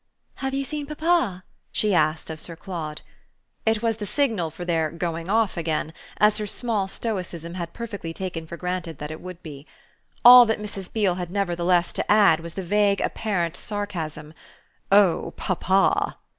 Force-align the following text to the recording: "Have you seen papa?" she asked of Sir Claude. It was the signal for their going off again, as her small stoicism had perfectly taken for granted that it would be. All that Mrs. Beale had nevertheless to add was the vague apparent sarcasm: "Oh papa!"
"Have 0.37 0.55
you 0.55 0.63
seen 0.63 0.87
papa?" 0.87 1.43
she 1.71 1.93
asked 1.93 2.31
of 2.31 2.39
Sir 2.39 2.55
Claude. 2.55 3.03
It 3.67 3.83
was 3.83 3.97
the 3.97 4.07
signal 4.07 4.49
for 4.49 4.65
their 4.65 4.89
going 4.89 5.29
off 5.29 5.57
again, 5.57 5.93
as 6.17 6.37
her 6.39 6.47
small 6.47 6.87
stoicism 6.87 7.53
had 7.53 7.71
perfectly 7.71 8.11
taken 8.11 8.47
for 8.47 8.57
granted 8.57 8.97
that 8.97 9.11
it 9.11 9.21
would 9.21 9.43
be. 9.43 9.67
All 10.25 10.47
that 10.47 10.59
Mrs. 10.59 10.91
Beale 10.91 11.15
had 11.21 11.29
nevertheless 11.29 11.93
to 11.93 12.11
add 12.11 12.39
was 12.39 12.55
the 12.55 12.63
vague 12.63 12.99
apparent 12.99 13.55
sarcasm: 13.55 14.33
"Oh 14.91 15.35
papa!" 15.37 16.17